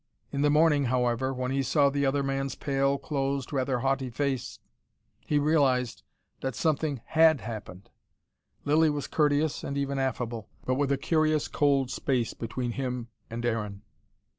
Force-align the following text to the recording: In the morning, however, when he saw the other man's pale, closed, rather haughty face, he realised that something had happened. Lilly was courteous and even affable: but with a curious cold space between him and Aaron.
In 0.31 0.41
the 0.41 0.49
morning, 0.49 0.85
however, 0.85 1.31
when 1.31 1.51
he 1.51 1.61
saw 1.61 1.91
the 1.91 2.07
other 2.07 2.23
man's 2.23 2.55
pale, 2.55 2.97
closed, 2.97 3.53
rather 3.53 3.81
haughty 3.81 4.09
face, 4.09 4.57
he 5.27 5.37
realised 5.37 6.01
that 6.41 6.55
something 6.55 7.01
had 7.05 7.41
happened. 7.41 7.91
Lilly 8.65 8.89
was 8.89 9.05
courteous 9.05 9.63
and 9.63 9.77
even 9.77 9.99
affable: 9.99 10.49
but 10.65 10.73
with 10.73 10.91
a 10.91 10.97
curious 10.97 11.47
cold 11.47 11.91
space 11.91 12.33
between 12.33 12.71
him 12.71 13.09
and 13.29 13.45
Aaron. 13.45 13.83